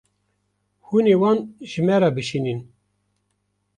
[0.87, 1.39] Hûn ê wan
[1.69, 2.59] ji me re bişînin.